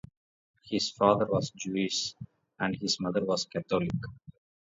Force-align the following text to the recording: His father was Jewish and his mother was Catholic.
His 0.63 0.89
father 0.89 1.27
was 1.27 1.51
Jewish 1.51 2.15
and 2.59 2.75
his 2.75 2.99
mother 2.99 3.23
was 3.23 3.45
Catholic. 3.45 3.91